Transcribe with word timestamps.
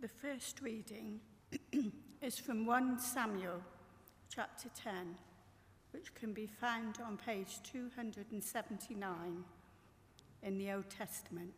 The 0.00 0.06
first 0.06 0.60
reading 0.62 1.18
is 2.22 2.38
from 2.38 2.66
1 2.66 3.00
Samuel 3.00 3.60
chapter 4.32 4.68
10, 4.80 5.16
which 5.90 6.14
can 6.14 6.32
be 6.32 6.46
found 6.46 6.98
on 7.04 7.16
page 7.16 7.58
279 7.64 9.44
in 10.44 10.58
the 10.58 10.70
Old 10.70 10.88
Testament. 10.88 11.52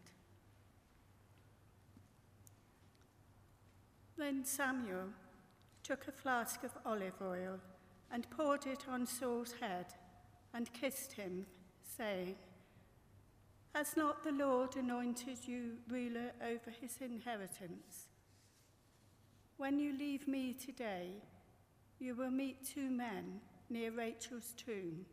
Then 4.16 4.46
Samuel 4.46 5.09
took 5.82 6.08
a 6.08 6.13
flask 6.13 6.64
of 6.64 6.72
olive 6.86 7.21
oil 7.21 7.58
and 8.11 8.30
poured 8.30 8.66
it 8.66 8.86
on 8.88 9.07
Saul's 9.07 9.52
head 9.61 9.93
and 10.54 10.72
kissed 10.72 11.13
him, 11.13 11.44
saying, 11.82 12.36
Has 13.75 13.99
not 13.99 14.25
the 14.25 14.32
Lord 14.32 14.77
anointed 14.77 15.46
you 15.46 15.72
ruler 15.91 16.32
over 16.43 16.71
his 16.71 16.96
inheritance? 17.02 18.07
When 19.61 19.79
you 19.79 19.93
leave 19.93 20.27
me 20.27 20.55
today, 20.55 21.11
you 21.99 22.14
will 22.14 22.31
meet 22.31 22.67
two 22.67 22.89
men 22.89 23.43
near 23.69 23.91
Rachel's 23.91 24.55
tomb. 24.57 25.05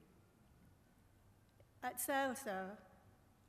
At 1.84 2.00
Zelzah, 2.00 2.78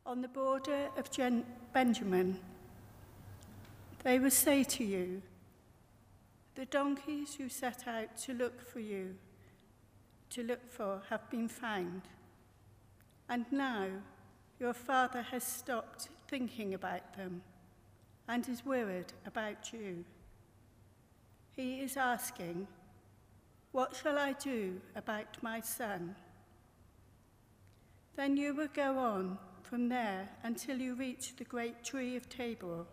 on 0.04 0.22
the 0.22 0.26
border 0.26 0.88
of 0.96 1.12
Gen- 1.12 1.46
Benjamin, 1.72 2.40
they 4.02 4.18
will 4.18 4.32
say 4.32 4.64
to 4.64 4.82
you, 4.82 5.22
The 6.56 6.66
donkeys 6.66 7.38
you 7.38 7.48
set 7.48 7.86
out 7.86 8.16
to 8.24 8.34
look 8.34 8.60
for 8.60 8.80
you, 8.80 9.14
to 10.30 10.42
look 10.42 10.68
for, 10.68 11.02
have 11.10 11.30
been 11.30 11.46
found. 11.46 12.02
And 13.28 13.46
now 13.52 13.86
your 14.58 14.74
father 14.74 15.22
has 15.22 15.44
stopped 15.44 16.08
thinking 16.26 16.74
about 16.74 17.16
them 17.16 17.42
and 18.26 18.48
is 18.48 18.66
worried 18.66 19.12
about 19.24 19.72
you. 19.72 20.04
He 21.58 21.80
is 21.80 21.96
asking, 21.96 22.68
What 23.72 23.96
shall 23.96 24.16
I 24.16 24.32
do 24.34 24.80
about 24.94 25.42
my 25.42 25.60
son? 25.60 26.14
Then 28.14 28.36
you 28.36 28.54
will 28.54 28.68
go 28.72 28.96
on 28.96 29.38
from 29.64 29.88
there 29.88 30.28
until 30.44 30.78
you 30.78 30.94
reach 30.94 31.34
the 31.34 31.42
great 31.42 31.82
tree 31.82 32.14
of 32.14 32.28
Tabor. 32.28 32.84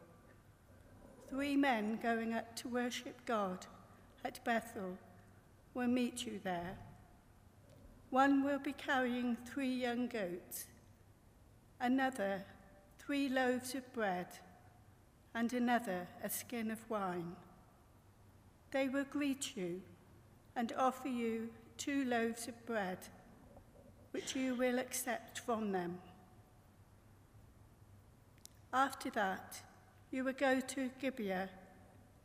Three 1.29 1.55
men 1.55 1.99
going 2.01 2.33
up 2.33 2.55
to 2.55 2.67
worship 2.67 3.23
God 3.27 3.67
at 4.23 4.43
Bethel 4.43 4.97
will 5.75 5.87
meet 5.87 6.25
you 6.25 6.39
there. 6.43 6.75
One 8.09 8.43
will 8.43 8.57
be 8.57 8.73
carrying 8.73 9.37
three 9.45 9.75
young 9.75 10.07
goats, 10.07 10.65
another 11.79 12.43
three 12.97 13.29
loaves 13.29 13.75
of 13.75 13.93
bread, 13.93 14.39
and 15.35 15.53
another 15.53 16.07
a 16.23 16.31
skin 16.31 16.71
of 16.71 16.89
wine. 16.89 17.35
They 18.71 18.87
will 18.89 19.05
greet 19.05 19.55
you 19.55 19.81
and 20.55 20.73
offer 20.77 21.07
you 21.07 21.49
two 21.77 22.05
loaves 22.05 22.47
of 22.47 22.65
bread, 22.65 22.99
which 24.11 24.35
you 24.35 24.55
will 24.55 24.79
accept 24.79 25.39
from 25.39 25.71
them. 25.71 25.99
After 28.73 29.09
that, 29.11 29.61
you 30.11 30.23
will 30.23 30.33
go 30.33 30.59
to 30.59 30.89
Gibeah 30.99 31.49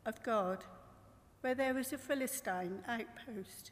of 0.05 0.21
God, 0.23 0.63
where 1.41 1.55
there 1.55 1.77
is 1.77 1.93
a 1.93 1.97
Philistine 1.97 2.79
outpost. 2.87 3.71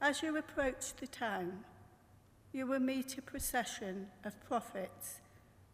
As 0.00 0.22
you 0.22 0.36
approach 0.36 0.94
the 0.94 1.06
town, 1.06 1.64
you 2.52 2.66
will 2.66 2.80
meet 2.80 3.16
a 3.16 3.22
procession 3.22 4.08
of 4.24 4.38
prophets 4.44 5.20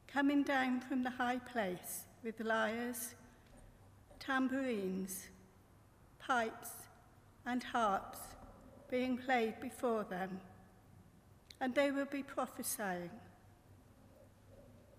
coming 0.07 0.43
down 0.43 0.81
from 0.81 1.03
the 1.03 1.11
high 1.11 1.39
place 1.39 2.05
with 2.23 2.41
lyres, 2.41 3.15
tambourines, 4.19 5.29
pipes, 6.29 6.71
and 7.47 7.65
harps 7.65 8.19
being 8.91 9.17
played 9.17 9.59
before 9.61 10.05
them, 10.05 10.41
and 11.61 11.75
they 11.75 11.91
will 11.91 12.05
be 12.05 12.23
prophesying. 12.23 13.11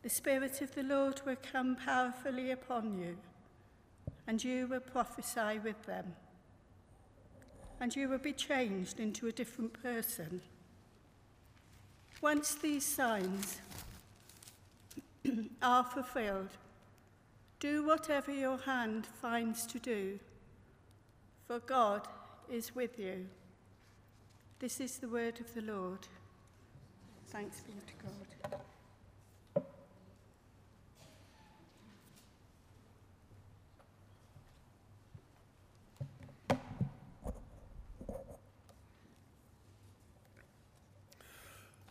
The 0.02 0.10
Spirit 0.10 0.62
of 0.62 0.74
the 0.74 0.82
Lord 0.82 1.22
will 1.26 1.38
come 1.52 1.76
powerfully 1.76 2.50
upon 2.50 2.98
you, 3.00 3.16
and 4.28 4.44
you 4.44 4.66
will 4.66 4.80
prophesy 4.80 5.60
with 5.64 5.86
them. 5.86 6.16
And 7.80 7.96
you 7.96 8.10
will 8.10 8.18
be 8.18 8.34
changed 8.34 9.00
into 9.00 9.28
a 9.28 9.32
different 9.32 9.74
person. 9.82 10.42
Once 12.22 12.56
these 12.56 12.86
signs 12.86 13.62
are 15.62 15.84
fulfilled, 15.84 16.50
do 17.60 17.86
whatever 17.86 18.32
your 18.32 18.58
hand 18.58 19.08
finds 19.22 19.66
to 19.68 19.80
do, 19.80 20.20
for 21.50 21.58
God 21.58 22.08
is 22.48 22.76
with 22.76 23.00
you. 23.00 23.26
This 24.60 24.80
is 24.80 25.00
the 25.00 25.08
word 25.08 25.40
of 25.40 25.52
the 25.56 25.64
Lord. 25.64 26.08
Thanks 27.30 27.62
be 27.62 27.74
to 27.74 27.94
God. 28.04 29.64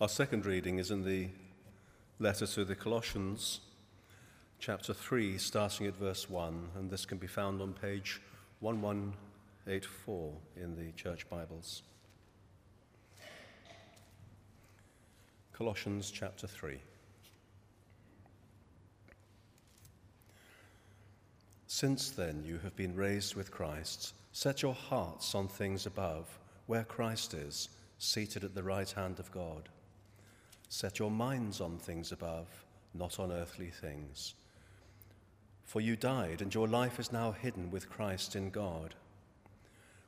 Our 0.01 0.09
second 0.09 0.47
reading 0.47 0.79
is 0.79 0.93
in 0.93 1.05
the 1.05 1.31
letter 2.21 2.47
to 2.47 2.65
the 2.65 2.77
Colossians, 2.77 3.59
chapter 4.61 4.95
3, 4.95 5.37
starting 5.37 5.89
at 5.89 5.97
verse 5.97 6.31
1, 6.31 6.69
and 6.77 6.89
this 6.89 7.05
can 7.05 7.19
be 7.19 7.27
found 7.27 7.61
on 7.61 7.73
page 7.73 8.21
1184 9.69 10.33
in 10.65 10.75
the 10.77 10.93
Church 10.93 11.29
Bibles. 11.29 11.83
Colossians 15.53 16.11
chapter 16.11 16.47
3. 16.47 16.79
Since 21.67 22.09
then 22.13 22.43
you 22.47 22.57
have 22.65 22.75
been 22.77 22.97
raised 22.97 23.35
with 23.35 23.51
Christ, 23.51 24.15
set 24.33 24.63
your 24.63 24.73
hearts 24.73 25.35
on 25.35 25.49
things 25.49 25.85
above, 25.85 26.39
where 26.65 26.85
Christ 26.85 27.35
is, 27.35 27.69
seated 27.99 28.45
at 28.45 28.55
the 28.55 28.63
right 28.63 28.91
hand 28.91 29.19
of 29.19 29.31
God. 29.31 29.69
Set 30.71 30.99
your 30.99 31.11
minds 31.11 31.61
on 31.61 31.77
things 31.77 32.11
above, 32.11 32.47
not 32.95 33.21
on 33.21 33.31
earthly 33.31 33.69
things. 33.69 34.33
For 35.65 35.83
you 35.83 35.95
died, 35.95 36.41
and 36.41 36.55
your 36.55 36.69
life 36.69 36.99
is 36.99 37.13
now 37.13 37.33
hidden 37.33 37.71
with 37.71 37.91
Christ 37.91 38.35
in 38.35 38.49
God. 38.49 38.95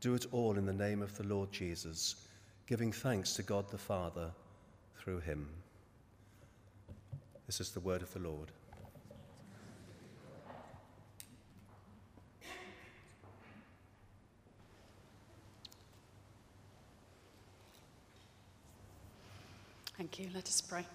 do 0.00 0.14
it 0.14 0.26
all 0.32 0.56
in 0.56 0.66
the 0.66 0.72
name 0.72 1.02
of 1.02 1.16
the 1.16 1.24
Lord 1.24 1.52
Jesus, 1.52 2.16
giving 2.66 2.90
thanks 2.90 3.34
to 3.34 3.42
God 3.42 3.70
the 3.70 3.78
Father 3.78 4.30
through 4.98 5.20
him. 5.20 5.48
This 7.46 7.60
is 7.60 7.70
the 7.70 7.80
word 7.80 8.02
of 8.02 8.12
the 8.12 8.20
Lord. 8.20 8.50
Thank 19.96 20.18
you. 20.18 20.28
Let 20.34 20.44
us 20.44 20.62
pray. 20.62 20.86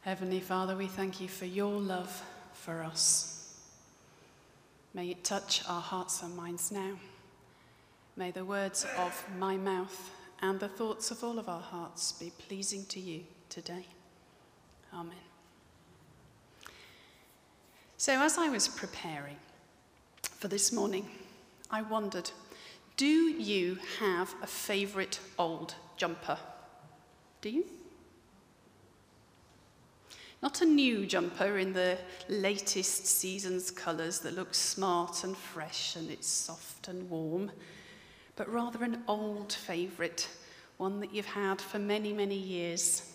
Heavenly 0.00 0.40
Father, 0.40 0.74
we 0.74 0.86
thank 0.86 1.20
you 1.20 1.28
for 1.28 1.44
your 1.44 1.78
love 1.78 2.22
for 2.54 2.82
us. 2.82 3.37
May 4.98 5.10
it 5.10 5.22
touch 5.22 5.62
our 5.68 5.80
hearts 5.80 6.24
and 6.24 6.36
minds 6.36 6.72
now. 6.72 6.98
May 8.16 8.32
the 8.32 8.44
words 8.44 8.84
of 8.96 9.24
my 9.38 9.56
mouth 9.56 10.10
and 10.42 10.58
the 10.58 10.66
thoughts 10.66 11.12
of 11.12 11.22
all 11.22 11.38
of 11.38 11.48
our 11.48 11.60
hearts 11.60 12.10
be 12.10 12.32
pleasing 12.36 12.84
to 12.86 12.98
you 12.98 13.22
today. 13.48 13.86
Amen. 14.92 15.14
So, 17.96 18.14
as 18.14 18.38
I 18.38 18.48
was 18.48 18.66
preparing 18.66 19.36
for 20.40 20.48
this 20.48 20.72
morning, 20.72 21.08
I 21.70 21.82
wondered 21.82 22.32
do 22.96 23.06
you 23.06 23.78
have 24.00 24.34
a 24.42 24.48
favourite 24.48 25.20
old 25.38 25.76
jumper. 25.96 26.38
Do 27.40 27.50
you? 27.50 27.64
Not 30.40 30.62
a 30.62 30.66
new 30.66 31.04
jumper 31.04 31.58
in 31.58 31.72
the 31.72 31.98
latest 32.28 33.06
season's 33.06 33.72
colours 33.72 34.20
that 34.20 34.36
looks 34.36 34.56
smart 34.56 35.24
and 35.24 35.36
fresh 35.36 35.96
and 35.96 36.08
it's 36.10 36.28
soft 36.28 36.86
and 36.86 37.10
warm, 37.10 37.50
but 38.36 38.48
rather 38.48 38.84
an 38.84 39.02
old 39.08 39.52
favourite, 39.52 40.28
one 40.76 41.00
that 41.00 41.12
you've 41.12 41.26
had 41.26 41.60
for 41.60 41.80
many, 41.80 42.12
many 42.12 42.36
years. 42.36 43.14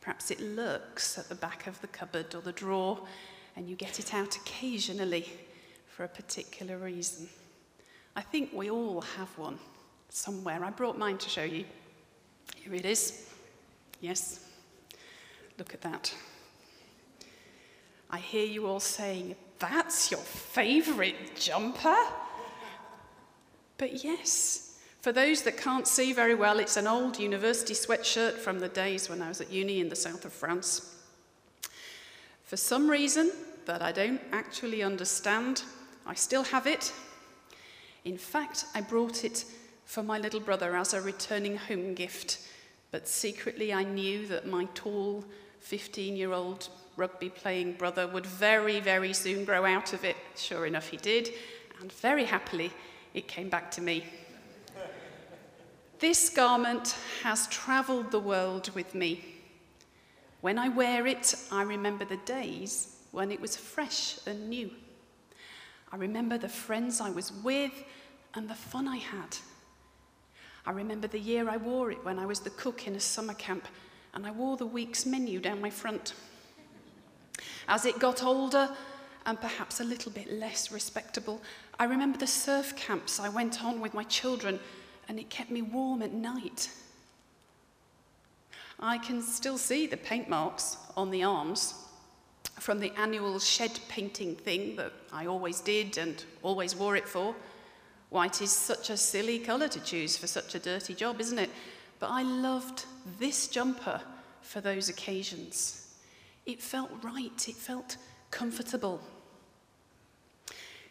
Perhaps 0.00 0.32
it 0.32 0.40
lurks 0.40 1.16
at 1.16 1.28
the 1.28 1.36
back 1.36 1.68
of 1.68 1.80
the 1.80 1.86
cupboard 1.86 2.34
or 2.34 2.40
the 2.40 2.50
drawer, 2.50 2.98
and 3.54 3.68
you 3.68 3.76
get 3.76 4.00
it 4.00 4.12
out 4.12 4.34
occasionally 4.34 5.28
for 5.86 6.02
a 6.02 6.08
particular 6.08 6.76
reason. 6.76 7.28
I 8.16 8.20
think 8.20 8.50
we 8.52 8.68
all 8.68 9.00
have 9.00 9.28
one 9.38 9.60
somewhere. 10.08 10.64
I 10.64 10.70
brought 10.70 10.98
mine 10.98 11.18
to 11.18 11.28
show 11.28 11.44
you. 11.44 11.64
Here 12.56 12.74
it 12.74 12.84
is. 12.84 13.30
Yes. 14.00 14.44
Look 15.56 15.72
at 15.72 15.82
that. 15.82 16.12
I 18.12 18.18
hear 18.18 18.44
you 18.44 18.66
all 18.66 18.80
saying, 18.80 19.34
That's 19.58 20.10
your 20.10 20.20
favourite 20.20 21.34
jumper? 21.34 21.96
But 23.78 24.04
yes, 24.04 24.78
for 25.00 25.10
those 25.10 25.42
that 25.42 25.56
can't 25.56 25.88
see 25.88 26.12
very 26.12 26.34
well, 26.34 26.60
it's 26.60 26.76
an 26.76 26.86
old 26.86 27.18
university 27.18 27.74
sweatshirt 27.74 28.34
from 28.34 28.60
the 28.60 28.68
days 28.68 29.08
when 29.08 29.22
I 29.22 29.28
was 29.28 29.40
at 29.40 29.50
uni 29.50 29.80
in 29.80 29.88
the 29.88 29.96
south 29.96 30.24
of 30.24 30.32
France. 30.32 30.94
For 32.44 32.56
some 32.56 32.88
reason 32.88 33.32
that 33.64 33.80
I 33.80 33.92
don't 33.92 34.20
actually 34.30 34.82
understand, 34.82 35.62
I 36.06 36.14
still 36.14 36.44
have 36.44 36.66
it. 36.66 36.92
In 38.04 38.18
fact, 38.18 38.66
I 38.74 38.82
brought 38.82 39.24
it 39.24 39.44
for 39.86 40.02
my 40.02 40.18
little 40.18 40.40
brother 40.40 40.76
as 40.76 40.92
a 40.92 41.00
returning 41.00 41.56
home 41.56 41.94
gift. 41.94 42.38
But 42.90 43.08
secretly, 43.08 43.72
I 43.72 43.84
knew 43.84 44.26
that 44.26 44.46
my 44.46 44.68
tall 44.74 45.24
15 45.60 46.14
year 46.14 46.32
old 46.32 46.68
rugby 46.96 47.28
playing 47.28 47.74
brother 47.74 48.06
would 48.06 48.26
very, 48.26 48.80
very 48.80 49.12
soon 49.12 49.44
grow 49.44 49.64
out 49.64 49.92
of 49.92 50.04
it. 50.04 50.16
Sure 50.36 50.66
enough, 50.66 50.88
he 50.88 50.96
did. 50.96 51.30
And 51.80 51.92
very 51.92 52.24
happily, 52.24 52.72
it 53.14 53.28
came 53.28 53.48
back 53.48 53.70
to 53.72 53.80
me. 53.80 54.04
This 55.98 56.30
garment 56.30 56.96
has 57.22 57.46
travelled 57.46 58.10
the 58.10 58.18
world 58.18 58.70
with 58.74 58.94
me. 58.94 59.24
When 60.40 60.58
I 60.58 60.68
wear 60.68 61.06
it, 61.06 61.34
I 61.52 61.62
remember 61.62 62.04
the 62.04 62.16
days 62.18 62.96
when 63.12 63.30
it 63.30 63.40
was 63.40 63.56
fresh 63.56 64.18
and 64.26 64.50
new. 64.50 64.70
I 65.92 65.96
remember 65.96 66.38
the 66.38 66.48
friends 66.48 67.00
I 67.00 67.10
was 67.10 67.32
with 67.32 67.72
and 68.34 68.48
the 68.48 68.54
fun 68.54 68.88
I 68.88 68.96
had. 68.96 69.36
I 70.64 70.72
remember 70.72 71.06
the 71.06 71.18
year 71.18 71.48
I 71.48 71.56
wore 71.56 71.90
it 71.90 72.04
when 72.04 72.18
I 72.18 72.26
was 72.26 72.40
the 72.40 72.50
cook 72.50 72.86
in 72.86 72.94
a 72.94 73.00
summer 73.00 73.34
camp, 73.34 73.66
and 74.14 74.26
I 74.26 74.30
wore 74.30 74.56
the 74.56 74.66
week's 74.66 75.04
menu 75.06 75.40
down 75.40 75.60
my 75.60 75.70
front. 75.70 76.14
As 77.68 77.84
it 77.84 77.98
got 77.98 78.22
older, 78.22 78.68
and 79.26 79.40
perhaps 79.40 79.80
a 79.80 79.84
little 79.84 80.10
bit 80.10 80.32
less 80.32 80.72
respectable, 80.72 81.40
I 81.78 81.84
remember 81.84 82.18
the 82.18 82.26
surf 82.26 82.74
camps 82.76 83.20
I 83.20 83.28
went 83.28 83.64
on 83.64 83.80
with 83.80 83.94
my 83.94 84.04
children, 84.04 84.58
and 85.08 85.18
it 85.18 85.30
kept 85.30 85.50
me 85.50 85.62
warm 85.62 86.02
at 86.02 86.12
night. 86.12 86.70
I 88.80 88.98
can 88.98 89.22
still 89.22 89.58
see 89.58 89.86
the 89.86 89.96
paint 89.96 90.28
marks 90.28 90.76
on 90.96 91.10
the 91.10 91.22
arms 91.22 91.74
from 92.58 92.80
the 92.80 92.92
annual 92.96 93.38
shed 93.38 93.78
painting 93.88 94.34
thing 94.36 94.76
that 94.76 94.92
I 95.12 95.26
always 95.26 95.60
did 95.60 95.98
and 95.98 96.22
always 96.42 96.74
wore 96.74 96.96
it 96.96 97.08
for. 97.08 97.34
White 98.10 98.42
is 98.42 98.50
such 98.50 98.90
a 98.90 98.96
silly 98.96 99.38
colour 99.38 99.68
to 99.68 99.80
choose 99.80 100.16
for 100.16 100.26
such 100.26 100.54
a 100.54 100.58
dirty 100.58 100.94
job, 100.94 101.20
isn't 101.20 101.38
it? 101.38 101.50
But 101.98 102.10
I 102.10 102.22
loved 102.22 102.84
this 103.18 103.48
jumper 103.48 104.00
for 104.42 104.60
those 104.60 104.88
occasions. 104.88 105.81
It 106.46 106.62
felt 106.62 106.90
right, 107.02 107.48
it 107.48 107.56
felt 107.56 107.96
comfortable. 108.30 109.00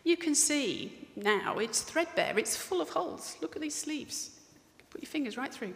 You 0.04 0.18
can 0.18 0.34
see 0.34 1.08
now 1.16 1.60
it's 1.60 1.82
threadbare, 1.82 2.38
it's 2.40 2.56
full 2.56 2.82
of 2.82 2.90
holes. 2.90 3.38
Look 3.42 3.56
at 3.56 3.62
these 3.62 3.76
sleeves. 3.76 4.40
Put 4.90 5.02
your 5.02 5.10
fingers 5.10 5.38
right 5.38 5.54
through. 5.54 5.74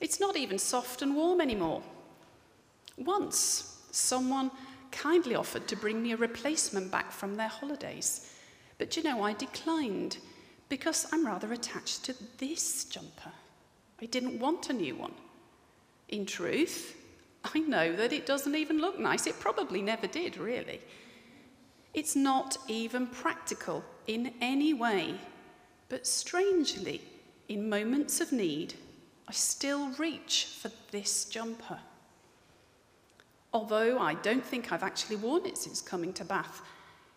It's 0.00 0.20
not 0.20 0.36
even 0.36 0.58
soft 0.58 1.02
and 1.02 1.14
warm 1.14 1.40
anymore. 1.40 1.82
Once, 2.96 3.82
someone 3.90 4.50
kindly 4.90 5.34
offered 5.34 5.68
to 5.68 5.76
bring 5.76 6.02
me 6.02 6.12
a 6.12 6.16
replacement 6.16 6.90
back 6.90 7.12
from 7.12 7.36
their 7.36 7.48
holidays. 7.48 8.32
But 8.78 8.96
you 8.96 9.02
know, 9.02 9.22
I 9.22 9.34
declined 9.34 10.18
because 10.68 11.06
I'm 11.12 11.26
rather 11.26 11.52
attached 11.52 12.04
to 12.04 12.14
this 12.38 12.84
jumper. 12.84 13.32
I 14.00 14.06
didn't 14.06 14.38
want 14.38 14.70
a 14.70 14.72
new 14.72 14.96
one. 14.96 15.12
In 16.08 16.24
truth, 16.24 16.96
I 17.44 17.60
know 17.60 17.94
that 17.96 18.12
it 18.12 18.26
doesn't 18.26 18.54
even 18.54 18.80
look 18.80 18.98
nice. 18.98 19.26
It 19.26 19.40
probably 19.40 19.82
never 19.82 20.06
did, 20.06 20.36
really. 20.36 20.80
It's 21.94 22.14
not 22.14 22.58
even 22.68 23.06
practical 23.06 23.84
in 24.06 24.34
any 24.40 24.74
way. 24.74 25.14
But 25.88 26.06
strangely, 26.06 27.00
in 27.48 27.68
moments 27.68 28.20
of 28.20 28.30
need, 28.30 28.74
I 29.26 29.32
still 29.32 29.90
reach 29.92 30.46
for 30.60 30.70
this 30.90 31.24
jumper. 31.24 31.78
Although 33.52 33.98
I 33.98 34.14
don't 34.14 34.44
think 34.44 34.70
I've 34.70 34.82
actually 34.84 35.16
worn 35.16 35.46
it 35.46 35.58
since 35.58 35.80
coming 35.80 36.12
to 36.14 36.24
Bath, 36.24 36.62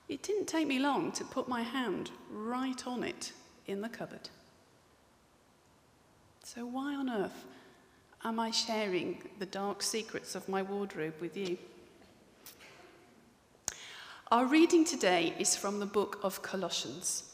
it 0.09 0.23
didn't 0.23 0.47
take 0.47 0.67
me 0.67 0.79
long 0.79 1.11
to 1.13 1.23
put 1.23 1.47
my 1.47 1.61
hand 1.61 2.11
right 2.31 2.87
on 2.87 3.03
it 3.03 3.31
in 3.67 3.81
the 3.81 3.89
cupboard. 3.89 4.29
So, 6.43 6.65
why 6.65 6.95
on 6.95 7.09
earth 7.09 7.45
am 8.25 8.39
I 8.39 8.51
sharing 8.51 9.21
the 9.39 9.45
dark 9.45 9.83
secrets 9.83 10.33
of 10.33 10.47
my 10.47 10.61
wardrobe 10.61 11.15
with 11.19 11.35
you? 11.35 11.57
Our 14.31 14.45
reading 14.45 14.85
today 14.85 15.33
is 15.37 15.55
from 15.55 15.79
the 15.79 15.85
book 15.85 16.19
of 16.23 16.41
Colossians. 16.41 17.33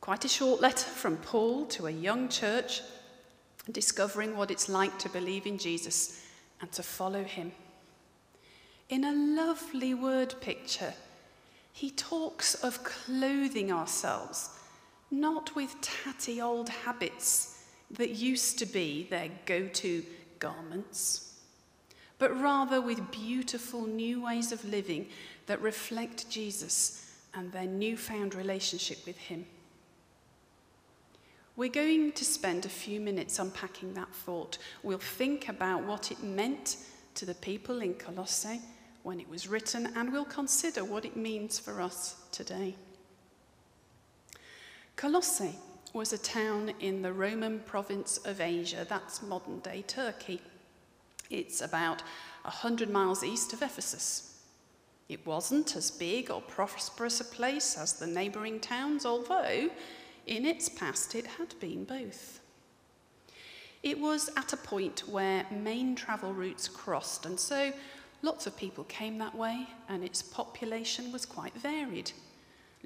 Quite 0.00 0.24
a 0.24 0.28
short 0.28 0.60
letter 0.60 0.88
from 0.90 1.16
Paul 1.16 1.64
to 1.66 1.86
a 1.86 1.90
young 1.90 2.28
church 2.28 2.82
discovering 3.72 4.36
what 4.36 4.50
it's 4.50 4.68
like 4.68 4.96
to 4.98 5.08
believe 5.08 5.46
in 5.46 5.58
Jesus 5.58 6.22
and 6.60 6.70
to 6.72 6.82
follow 6.82 7.24
him. 7.24 7.52
In 8.90 9.04
a 9.04 9.12
lovely 9.12 9.94
word 9.94 10.34
picture, 10.40 10.94
he 11.72 11.90
talks 11.90 12.54
of 12.56 12.84
clothing 12.84 13.72
ourselves, 13.72 14.50
not 15.10 15.56
with 15.56 15.80
tatty 15.80 16.40
old 16.40 16.68
habits 16.68 17.64
that 17.90 18.10
used 18.10 18.58
to 18.58 18.66
be 18.66 19.06
their 19.10 19.30
go 19.46 19.66
to 19.68 20.04
garments, 20.38 21.34
but 22.18 22.40
rather 22.40 22.80
with 22.80 23.10
beautiful 23.10 23.86
new 23.86 24.24
ways 24.24 24.52
of 24.52 24.64
living 24.64 25.08
that 25.46 25.60
reflect 25.60 26.30
Jesus 26.30 27.12
and 27.34 27.52
their 27.52 27.66
newfound 27.66 28.34
relationship 28.34 28.98
with 29.06 29.16
Him. 29.16 29.46
We're 31.56 31.70
going 31.70 32.12
to 32.12 32.24
spend 32.24 32.66
a 32.66 32.70
few 32.70 33.00
minutes 33.00 33.38
unpacking 33.38 33.94
that 33.94 34.14
thought. 34.14 34.58
We'll 34.82 34.98
think 34.98 35.48
about 35.48 35.84
what 35.84 36.10
it 36.10 36.22
meant 36.22 36.76
to 37.14 37.24
the 37.24 37.34
people 37.34 37.80
in 37.80 37.94
Colossae 37.94 38.60
when 39.02 39.20
it 39.20 39.28
was 39.28 39.48
written, 39.48 39.90
and 39.96 40.12
we'll 40.12 40.24
consider 40.24 40.84
what 40.84 41.04
it 41.04 41.16
means 41.16 41.58
for 41.58 41.80
us 41.80 42.16
today. 42.30 42.74
Colossae 44.96 45.54
was 45.96 46.12
a 46.12 46.18
town 46.18 46.74
in 46.78 47.00
the 47.00 47.10
Roman 47.10 47.58
province 47.60 48.18
of 48.18 48.38
Asia, 48.38 48.84
that's 48.86 49.22
modern 49.22 49.60
day 49.60 49.82
Turkey. 49.86 50.42
It's 51.30 51.62
about 51.62 52.02
100 52.42 52.90
miles 52.90 53.24
east 53.24 53.54
of 53.54 53.62
Ephesus. 53.62 54.42
It 55.08 55.26
wasn't 55.26 55.74
as 55.74 55.90
big 55.90 56.30
or 56.30 56.42
prosperous 56.42 57.22
a 57.22 57.24
place 57.24 57.78
as 57.78 57.94
the 57.94 58.06
neighbouring 58.06 58.60
towns, 58.60 59.06
although 59.06 59.70
in 60.26 60.44
its 60.44 60.68
past, 60.68 61.14
it 61.14 61.26
had 61.26 61.58
been 61.60 61.84
both. 61.84 62.40
It 63.82 63.98
was 63.98 64.28
at 64.36 64.52
a 64.52 64.58
point 64.58 65.00
where 65.08 65.46
main 65.50 65.94
travel 65.94 66.34
routes 66.34 66.68
crossed, 66.68 67.24
and 67.24 67.40
so 67.40 67.72
lots 68.20 68.46
of 68.46 68.54
people 68.54 68.84
came 68.84 69.16
that 69.16 69.34
way, 69.34 69.66
and 69.88 70.04
its 70.04 70.20
population 70.20 71.10
was 71.10 71.24
quite 71.24 71.54
varied. 71.54 72.12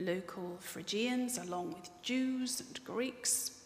Local 0.00 0.56
Phrygians, 0.60 1.38
along 1.38 1.74
with 1.74 1.90
Jews 2.02 2.60
and 2.60 2.82
Greeks, 2.84 3.60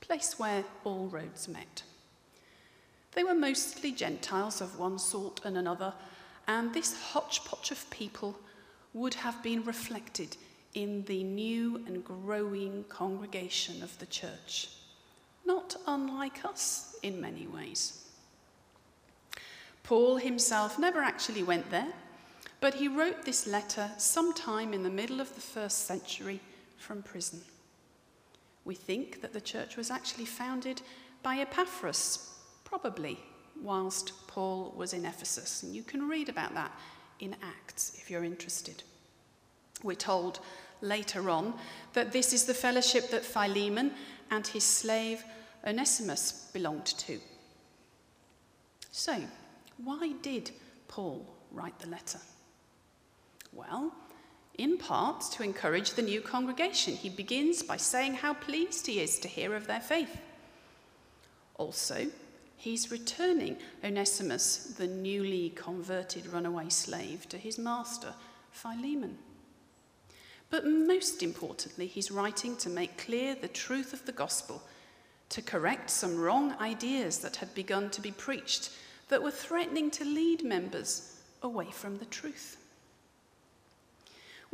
place 0.00 0.38
where 0.38 0.64
all 0.84 1.06
roads 1.06 1.48
met. 1.48 1.82
They 3.12 3.24
were 3.24 3.34
mostly 3.34 3.92
Gentiles 3.92 4.60
of 4.60 4.78
one 4.78 4.98
sort 4.98 5.40
and 5.44 5.56
another, 5.56 5.92
and 6.48 6.72
this 6.72 7.00
hodgepodge 7.12 7.70
of 7.70 7.88
people 7.90 8.38
would 8.92 9.14
have 9.14 9.42
been 9.42 9.64
reflected 9.64 10.36
in 10.74 11.04
the 11.04 11.22
new 11.22 11.76
and 11.86 12.04
growing 12.04 12.84
congregation 12.88 13.82
of 13.82 13.96
the 13.98 14.06
church, 14.06 14.70
not 15.44 15.76
unlike 15.86 16.44
us 16.44 16.96
in 17.02 17.20
many 17.20 17.46
ways. 17.46 18.08
Paul 19.82 20.16
himself 20.16 20.78
never 20.78 21.00
actually 21.00 21.42
went 21.42 21.70
there, 21.70 21.92
but 22.64 22.72
he 22.72 22.88
wrote 22.88 23.26
this 23.26 23.46
letter 23.46 23.90
sometime 23.98 24.72
in 24.72 24.82
the 24.82 24.88
middle 24.88 25.20
of 25.20 25.34
the 25.34 25.40
first 25.42 25.86
century 25.86 26.40
from 26.78 27.02
prison. 27.02 27.42
We 28.64 28.74
think 28.74 29.20
that 29.20 29.34
the 29.34 29.40
church 29.42 29.76
was 29.76 29.90
actually 29.90 30.24
founded 30.24 30.80
by 31.22 31.36
Epaphras, 31.40 32.30
probably 32.64 33.18
whilst 33.60 34.26
Paul 34.28 34.72
was 34.74 34.94
in 34.94 35.04
Ephesus, 35.04 35.62
and 35.62 35.74
you 35.74 35.82
can 35.82 36.08
read 36.08 36.30
about 36.30 36.54
that 36.54 36.72
in 37.20 37.36
Acts 37.42 37.98
if 38.00 38.10
you're 38.10 38.24
interested. 38.24 38.82
We're 39.82 39.94
told 39.94 40.40
later 40.80 41.28
on 41.28 41.52
that 41.92 42.12
this 42.12 42.32
is 42.32 42.46
the 42.46 42.54
fellowship 42.54 43.10
that 43.10 43.26
Philemon 43.26 43.92
and 44.30 44.46
his 44.46 44.64
slave 44.64 45.22
Onesimus 45.66 46.48
belonged 46.54 46.86
to. 46.86 47.20
So, 48.90 49.20
why 49.76 50.14
did 50.22 50.50
Paul 50.88 51.26
write 51.52 51.78
the 51.78 51.90
letter? 51.90 52.20
Well, 53.54 53.92
in 54.58 54.78
part 54.78 55.22
to 55.32 55.42
encourage 55.42 55.92
the 55.92 56.02
new 56.02 56.20
congregation. 56.20 56.94
He 56.94 57.08
begins 57.08 57.62
by 57.62 57.76
saying 57.76 58.14
how 58.14 58.34
pleased 58.34 58.86
he 58.86 59.00
is 59.00 59.18
to 59.20 59.28
hear 59.28 59.54
of 59.54 59.66
their 59.66 59.80
faith. 59.80 60.20
Also, 61.56 62.06
he's 62.56 62.90
returning 62.90 63.56
Onesimus, 63.84 64.74
the 64.76 64.86
newly 64.86 65.50
converted 65.50 66.26
runaway 66.26 66.68
slave, 66.68 67.28
to 67.28 67.38
his 67.38 67.58
master, 67.58 68.14
Philemon. 68.50 69.18
But 70.50 70.66
most 70.66 71.22
importantly, 71.22 71.86
he's 71.86 72.10
writing 72.10 72.56
to 72.58 72.68
make 72.68 72.98
clear 72.98 73.34
the 73.34 73.48
truth 73.48 73.92
of 73.92 74.04
the 74.06 74.12
gospel, 74.12 74.62
to 75.30 75.42
correct 75.42 75.90
some 75.90 76.20
wrong 76.20 76.54
ideas 76.60 77.18
that 77.18 77.36
had 77.36 77.54
begun 77.54 77.90
to 77.90 78.00
be 78.00 78.12
preached 78.12 78.70
that 79.08 79.22
were 79.22 79.30
threatening 79.30 79.90
to 79.90 80.04
lead 80.04 80.44
members 80.44 81.20
away 81.42 81.66
from 81.70 81.98
the 81.98 82.04
truth. 82.04 82.56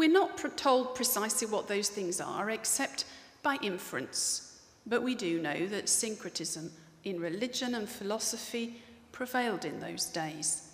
We're 0.01 0.09
not 0.09 0.57
told 0.57 0.95
precisely 0.95 1.47
what 1.47 1.69
those 1.69 1.91
things 1.91 2.23
are, 2.23 2.49
except 2.49 3.05
by 3.43 3.59
inference, 3.61 4.59
but 4.87 5.03
we 5.03 5.15
do 5.15 5.43
know 5.43 5.67
that 5.67 5.91
syncretism 5.91 6.73
in 7.05 7.21
religion 7.21 7.75
and 7.75 7.87
philosophy 7.87 8.81
prevailed 9.13 9.67
in 9.67 9.79
those 9.79 10.07
days. 10.07 10.71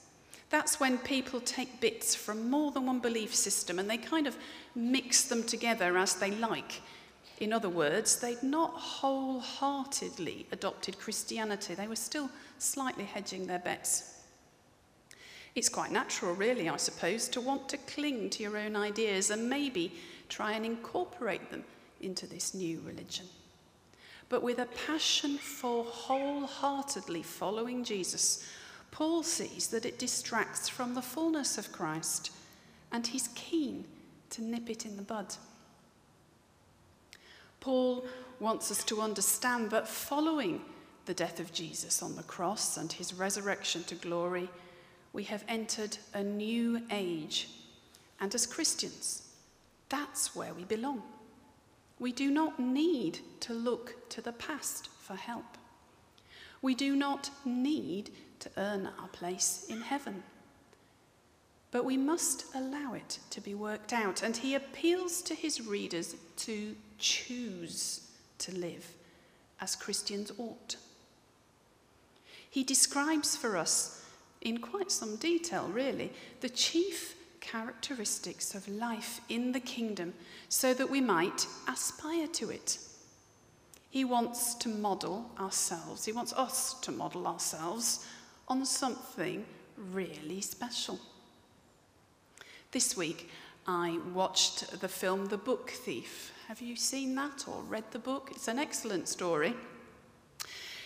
That's 0.51 0.79
when 0.79 0.99
people 0.99 1.41
take 1.41 1.81
bits 1.81 2.15
from 2.15 2.49
more 2.49 2.71
than 2.71 2.87
one 2.87 3.01
belief 3.01 3.35
system 3.35 3.81
and 3.81 3.91
they 3.91 3.97
kind 3.97 4.29
of 4.29 4.37
mix 4.77 5.25
them 5.25 5.43
together 5.43 5.99
as 5.99 6.15
they 6.15 6.31
like. 6.31 6.81
In 7.41 7.53
other 7.53 7.69
words, 7.69 8.21
they'd 8.21 8.45
not 8.45 8.75
wholeheartedly 8.75 10.47
adopted 10.53 11.01
Christianity, 11.01 11.75
they 11.75 11.89
were 11.89 11.97
still 11.97 12.31
slightly 12.59 13.03
hedging 13.03 13.49
their 13.49 13.59
bets. 13.59 14.16
It's 15.57 15.71
quite 15.71 15.91
natural, 15.91 16.35
really, 16.35 16.69
I 16.69 16.77
suppose, 16.77 17.29
to 17.29 17.41
want 17.41 17.71
to 17.71 17.79
cling 17.79 18.29
to 18.31 18.43
your 18.43 18.59
own 18.59 18.77
ideas 18.77 19.31
and 19.31 19.49
maybe 19.49 19.91
try 20.29 20.53
and 20.53 20.67
incorporate 20.67 21.51
them 21.51 21.65
into 22.03 22.27
this 22.27 22.53
new 22.53 22.83
religion. 22.85 23.25
But 24.29 24.43
with 24.43 24.59
a 24.59 24.67
passion 24.87 25.39
for 25.39 25.83
wholeheartedly 25.83 27.23
following 27.23 27.85
Jesus, 27.85 28.47
Paul 28.91 29.23
sees 29.23 29.69
that 29.69 29.87
it 29.87 29.99
distracts 29.99 30.69
from 30.69 30.95
the 30.95 31.01
fullness 31.01 31.57
of 31.57 31.73
Christ, 31.73 32.33
and 32.93 33.07
he's 33.07 33.29
keen 33.35 33.87
to 34.31 34.45
nip 34.45 34.69
it 34.69 34.85
in 34.85 34.99
the 34.99 35.03
bud. 35.03 35.37
Paul 37.61 38.05
wants 38.41 38.71
us 38.71 38.85
to 38.85 39.01
understand 39.01 39.71
that 39.71 39.89
following 39.89 40.61
the 41.07 41.15
death 41.15 41.41
of 41.41 41.55
Jesus 41.55 42.03
on 42.03 42.15
the 42.15 42.23
cross 42.25 42.77
and 42.77 42.93
his 42.93 43.15
resurrection 43.15 43.85
to 43.85 43.95
glory, 43.95 44.51
we 45.17 45.25
have 45.25 45.45
entered 45.49 45.97
a 46.13 46.23
new 46.23 46.83
age. 46.91 47.49
And 48.21 48.35
as 48.35 48.45
Christians, 48.45 49.23
that's 49.89 50.37
where 50.37 50.53
we 50.53 50.65
belong. 50.65 51.03
We 51.99 52.13
do 52.13 52.31
not 52.31 52.61
need 52.61 53.21
to 53.41 53.55
look 53.55 54.11
to 54.11 54.21
the 54.21 54.35
past 54.35 54.91
for 55.01 55.15
help. 55.15 55.57
We 56.61 56.75
do 56.75 56.95
not 56.95 57.31
need 57.47 58.11
to 58.41 58.51
earn 58.59 58.91
our 59.01 59.09
place 59.09 59.65
in 59.71 59.81
heaven. 59.81 60.23
But 61.71 61.87
we 61.87 61.97
must 61.97 62.55
allow 62.55 62.93
it 62.93 63.19
to 63.31 63.41
be 63.41 63.55
worked 63.55 63.95
out, 63.95 64.23
and 64.23 64.37
he 64.37 64.55
appeals 64.55 65.23
to 65.23 65.35
his 65.35 65.67
readers 65.67 66.15
to 66.37 66.77
choose 66.99 68.03
to 68.37 68.55
live 68.55 68.87
as 69.63 69.77
Christians 69.77 70.31
ought. 70.37 70.77
He 72.51 72.63
describes 72.63 73.35
for 73.35 73.57
us, 73.57 74.03
in 74.41 74.59
quite 74.59 74.91
some 74.91 75.17
detail 75.17 75.69
really, 75.69 76.13
the 76.41 76.49
chief 76.49 77.15
characteristics 77.41 78.55
of 78.55 78.67
life 78.69 79.21
in 79.29 79.53
the 79.53 79.61
kingdom 79.61 80.13
so 80.49 80.75
that 80.75 80.91
we 80.91 81.01
might 81.01 81.47
aspire 81.69 82.27
to 82.27 82.51
it. 82.51 82.79
He 83.91 84.05
wants 84.05 84.55
to 84.57 84.69
model 84.69 85.31
ourselves, 85.39 86.05
he 86.05 86.13
wants 86.13 86.33
us 86.33 86.75
to 86.81 86.93
model 86.93 87.27
ourselves 87.27 88.07
on 88.49 88.65
something 88.65 89.45
really 89.93 90.41
special. 90.41 90.99
This 92.73 92.97
week, 92.97 93.31
I 93.67 93.99
watched 94.13 94.81
the 94.81 94.89
film 94.89 95.27
The 95.27 95.39
Book 95.39 95.71
Thief. 95.71 96.33
Have 96.49 96.61
you 96.61 96.77
seen 96.77 97.15
that 97.17 97.45
or 97.49 97.63
read 97.63 97.85
the 97.91 97.99
book? 97.99 98.31
It's 98.33 98.49
an 98.49 98.59
excellent 98.59 99.09
story. 99.09 99.55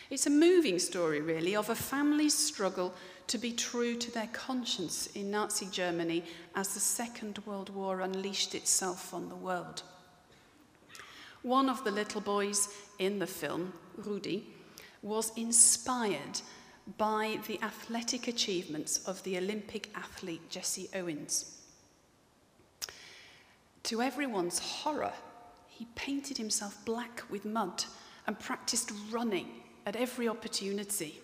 It's 0.08 0.26
a 0.26 0.30
moving 0.30 0.78
story, 0.78 1.20
really, 1.20 1.54
of 1.54 1.68
a 1.68 1.74
family's 1.74 2.36
struggle 2.36 2.94
to 3.30 3.38
be 3.38 3.52
true 3.52 3.94
to 3.94 4.10
their 4.10 4.26
conscience 4.32 5.06
in 5.14 5.30
Nazi 5.30 5.66
Germany 5.70 6.24
as 6.56 6.74
the 6.74 6.80
Second 6.80 7.38
World 7.46 7.70
War 7.72 8.00
unleashed 8.00 8.56
itself 8.56 9.14
on 9.14 9.28
the 9.28 9.36
world. 9.36 9.84
One 11.42 11.68
of 11.68 11.84
the 11.84 11.92
little 11.92 12.20
boys 12.20 12.68
in 12.98 13.20
the 13.20 13.28
film, 13.28 13.72
Rudi, 13.96 14.48
was 15.00 15.30
inspired 15.36 16.40
by 16.98 17.38
the 17.46 17.60
athletic 17.62 18.26
achievements 18.26 19.06
of 19.06 19.22
the 19.22 19.38
Olympic 19.38 19.90
athlete 19.94 20.50
Jesse 20.50 20.88
Owens. 20.92 21.56
To 23.84 24.02
everyone's 24.02 24.58
horror, 24.58 25.12
he 25.68 25.86
painted 25.94 26.36
himself 26.36 26.84
black 26.84 27.22
with 27.30 27.44
mud 27.44 27.84
and 28.26 28.36
practiced 28.40 28.90
running 29.12 29.46
at 29.86 29.94
every 29.94 30.26
opportunity. 30.26 31.20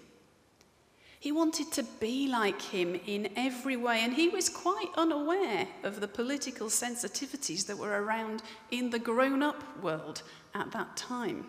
He 1.26 1.33
wanted 1.33 1.73
to 1.73 1.83
be 1.83 2.28
like 2.28 2.62
him 2.62 3.00
in 3.04 3.30
every 3.35 3.76
way, 3.76 4.02
and 4.02 4.14
he 4.14 4.28
was 4.28 4.49
quite 4.49 4.90
unaware 4.97 5.66
of 5.83 5.99
the 5.99 6.06
political 6.06 6.68
sensitivities 6.68 7.66
that 7.66 7.76
were 7.76 8.00
around 8.00 8.45
in 8.71 8.90
the 8.90 9.00
grown 9.00 9.42
up 9.42 9.64
world 9.83 10.23
at 10.54 10.71
that 10.71 10.97
time. 10.97 11.49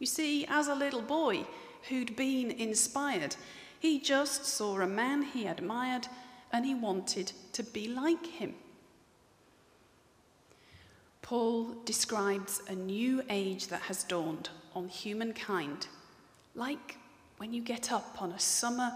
You 0.00 0.06
see, 0.06 0.44
as 0.44 0.68
a 0.68 0.74
little 0.74 1.00
boy, 1.00 1.46
who'd 1.88 2.14
been 2.14 2.50
inspired. 2.50 3.36
He 3.78 4.00
just 4.00 4.44
saw 4.44 4.78
a 4.82 4.86
man 4.86 5.22
he 5.22 5.46
admired 5.46 6.06
and 6.52 6.66
he 6.66 6.74
wanted 6.74 7.32
to 7.54 7.62
be 7.62 7.88
like 7.88 8.26
him. 8.26 8.54
Paul 11.22 11.74
describes 11.86 12.60
a 12.68 12.74
new 12.74 13.22
age 13.30 13.68
that 13.68 13.80
has 13.80 14.04
dawned 14.04 14.50
on 14.74 14.88
humankind, 14.88 15.86
like 16.54 16.98
when 17.40 17.54
you 17.54 17.62
get 17.62 17.90
up 17.90 18.20
on 18.20 18.32
a 18.32 18.38
summer 18.38 18.92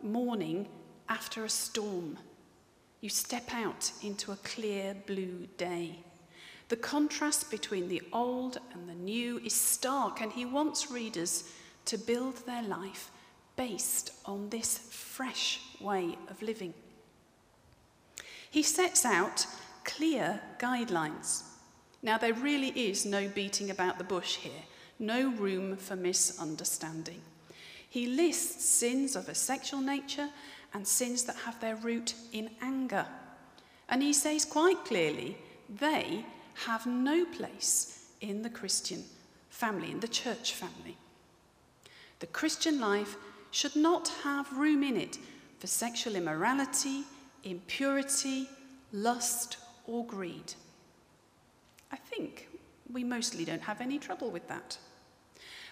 morning 0.00 0.68
after 1.08 1.44
a 1.44 1.48
storm. 1.48 2.16
You 3.00 3.08
step 3.08 3.52
out 3.52 3.90
into 4.04 4.30
a 4.30 4.36
clear 4.36 4.94
blue 5.08 5.48
day. 5.56 5.98
The 6.68 6.76
contrast 6.76 7.50
between 7.50 7.88
the 7.88 8.00
old 8.12 8.58
and 8.72 8.88
the 8.88 8.94
new 8.94 9.38
is 9.38 9.52
stark, 9.52 10.20
and 10.20 10.30
he 10.30 10.44
wants 10.44 10.92
readers 10.92 11.50
to 11.86 11.98
build 11.98 12.36
their 12.46 12.62
life 12.62 13.10
based 13.56 14.12
on 14.24 14.48
this 14.48 14.78
fresh 14.78 15.58
way 15.80 16.16
of 16.30 16.40
living. 16.40 16.74
He 18.48 18.62
sets 18.62 19.04
out 19.04 19.44
clear 19.82 20.40
guidelines. 20.60 21.42
Now, 22.00 22.16
there 22.16 22.34
really 22.34 22.68
is 22.68 23.04
no 23.04 23.26
beating 23.26 23.70
about 23.70 23.98
the 23.98 24.04
bush 24.04 24.36
here, 24.36 24.62
no 25.00 25.30
room 25.32 25.76
for 25.76 25.96
misunderstanding. 25.96 27.22
He 27.88 28.06
lists 28.06 28.64
sins 28.64 29.16
of 29.16 29.28
a 29.28 29.34
sexual 29.34 29.80
nature 29.80 30.28
and 30.74 30.86
sins 30.86 31.24
that 31.24 31.36
have 31.36 31.60
their 31.60 31.76
root 31.76 32.14
in 32.32 32.50
anger. 32.60 33.06
And 33.88 34.02
he 34.02 34.12
says 34.12 34.44
quite 34.44 34.84
clearly 34.84 35.38
they 35.68 36.24
have 36.66 36.86
no 36.86 37.24
place 37.24 38.06
in 38.20 38.42
the 38.42 38.50
Christian 38.50 39.04
family, 39.50 39.90
in 39.90 40.00
the 40.00 40.08
church 40.08 40.52
family. 40.52 40.96
The 42.20 42.26
Christian 42.26 42.80
life 42.80 43.16
should 43.50 43.76
not 43.76 44.08
have 44.22 44.52
room 44.52 44.82
in 44.82 44.96
it 44.96 45.18
for 45.58 45.66
sexual 45.66 46.16
immorality, 46.16 47.04
impurity, 47.44 48.48
lust, 48.92 49.56
or 49.86 50.04
greed. 50.04 50.54
I 51.90 51.96
think 51.96 52.48
we 52.92 53.04
mostly 53.04 53.44
don't 53.44 53.62
have 53.62 53.80
any 53.80 53.98
trouble 53.98 54.30
with 54.30 54.46
that. 54.48 54.78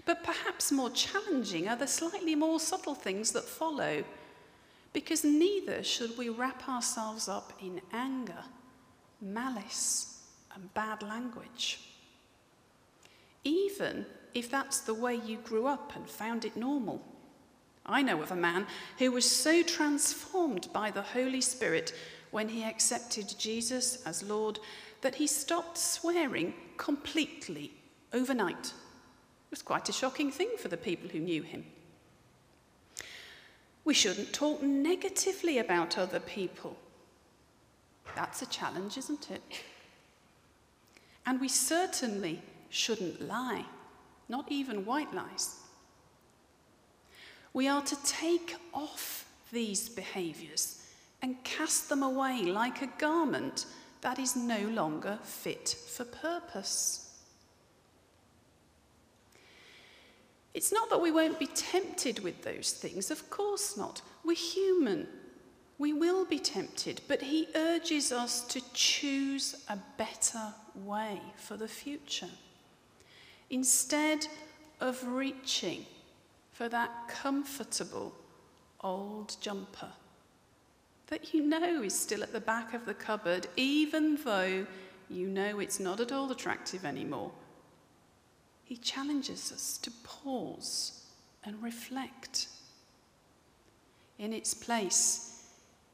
But 0.07 0.23
perhaps 0.25 0.73
more 0.73 0.91
challenging 0.91 1.69
are 1.69 1.77
the 1.77 1.87
slightly 1.87 2.35
more 2.35 2.59
subtle 2.59 2.95
things 2.95 3.33
that 3.33 3.45
follow, 3.45 4.05
because 4.93 5.25
neither 5.25 5.83
should 5.83 6.17
we 6.17 6.31
wrap 6.31 6.67
ourselves 6.69 7.29
up 7.29 7.53
in 7.61 7.83
anger, 7.93 8.45
malice, 9.21 10.23
and 10.55 10.73
bad 10.73 11.03
language. 11.03 11.81
Even 13.45 14.07
if 14.33 14.51
that's 14.51 14.81
the 14.81 14.95
way 14.95 15.17
you 15.17 15.39
grew 15.39 15.67
up 15.67 15.95
and 15.97 16.09
found 16.09 16.45
it 16.45 16.57
normal. 16.57 17.03
I 17.85 18.03
know 18.03 18.23
of 18.23 18.31
a 18.31 18.37
man 18.37 18.67
who 18.99 19.13
was 19.13 19.29
so 19.31 19.63
transformed 19.63 20.69
by 20.73 20.91
the 20.91 21.03
Holy 21.03 21.41
Spirit 21.41 21.93
when 22.31 22.49
he 22.49 22.65
accepted 22.65 23.35
Jesus 23.39 24.03
as 24.05 24.23
Lord 24.23 24.59
that 25.01 25.17
he 25.17 25.27
stopped 25.27 25.79
swearing 25.79 26.55
completely 26.77 27.73
overnight. 28.13 28.73
It 29.47 29.51
was 29.51 29.63
quite 29.63 29.89
a 29.89 29.93
shocking 29.93 30.31
thing 30.31 30.51
for 30.59 30.69
the 30.69 30.77
people 30.77 31.09
who 31.09 31.21
knew 31.21 31.43
him. 31.43 31.65
We 33.85 33.95
shouldn't 33.95 34.33
talk 34.33 34.63
negatively 34.63 35.59
about 35.59 35.97
other 35.97 36.19
people. 36.19 36.77
That's 38.17 38.43
a 38.43 38.47
challenge, 38.47 38.99
isn't 38.99 39.31
it? 39.31 39.63
And 41.25 41.41
we 41.41 41.49
certainly 41.49 42.43
shouldn't 42.69 43.21
lie, 43.23 43.65
not 44.29 44.51
even 44.51 44.85
white 44.85 45.15
lies. 45.15 45.57
We 47.53 47.69
are 47.69 47.83
to 47.83 48.05
take 48.05 48.57
off 48.75 49.27
these 49.53 49.89
behaviours 49.89 50.83
and 51.23 51.43
cast 51.45 51.89
them 51.89 52.03
away 52.03 52.43
like 52.43 52.83
a 52.83 52.91
garment 52.99 53.67
that 54.01 54.19
is 54.19 54.37
no 54.37 54.59
longer 54.69 55.19
fit 55.23 55.77
for 55.89 56.05
purpose. 56.05 57.06
It's 60.57 60.73
not 60.73 60.89
that 60.89 61.03
we 61.03 61.11
won't 61.11 61.39
be 61.39 61.49
tempted 61.49 62.21
with 62.21 62.41
those 62.41 62.73
things, 62.73 63.11
of 63.11 63.29
course 63.29 63.77
not. 63.77 64.01
We're 64.25 64.35
human. 64.35 65.07
We 65.77 65.93
will 65.93 66.25
be 66.25 66.39
tempted, 66.39 67.03
but 67.09 67.21
he 67.21 67.47
urges 67.55 68.11
us 68.11 68.41
to 68.49 68.63
choose 68.73 69.55
a 69.69 69.77
better 69.99 70.55
way 70.75 71.21
for 71.37 71.59
the 71.59 71.69
future. 71.69 72.31
Instead 73.51 74.27
of 74.81 75.07
reaching 75.07 75.85
for 76.55 76.71
that 76.71 77.07
comfortable 77.07 78.15
old 78.81 79.37
jumper 79.43 79.93
that 81.09 81.35
you 81.35 81.43
know 81.43 81.83
is 81.83 81.95
still 81.95 82.23
at 82.23 82.33
the 82.33 82.41
back 82.41 82.73
of 82.73 82.87
the 82.87 82.95
cupboard, 82.95 83.47
even 83.57 84.17
though 84.25 84.67
you 85.11 85.29
know 85.29 85.59
it's 85.59 85.81
not 85.81 86.01
at 86.01 86.13
all 86.13 86.33
attractive 86.33 86.87
anymore. 86.87 87.31
He 88.67 88.77
challenges 88.77 89.53
us 89.53 89.79
to 89.79 89.93
pause 90.03 91.05
and 91.45 91.63
reflect. 91.63 92.49
In 94.19 94.33
its 94.33 94.55
place, 94.55 95.45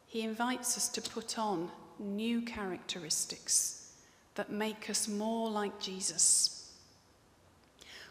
he 0.07 0.23
invites 0.23 0.79
us 0.79 0.89
to 0.89 1.03
put 1.03 1.39
on 1.39 1.71
new 1.99 2.41
characteristics 2.41 3.93
that 4.37 4.51
make 4.51 4.89
us 4.89 5.07
more 5.07 5.51
like 5.51 5.79
Jesus. 5.81 6.73